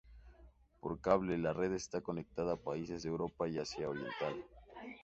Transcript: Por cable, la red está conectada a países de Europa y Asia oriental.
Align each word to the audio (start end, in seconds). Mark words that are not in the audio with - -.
Por 0.79 0.99
cable, 0.99 1.37
la 1.37 1.53
red 1.53 1.73
está 1.73 2.01
conectada 2.01 2.53
a 2.53 2.65
países 2.69 3.03
de 3.03 3.09
Europa 3.09 3.47
y 3.47 3.59
Asia 3.59 3.87
oriental. 3.87 4.43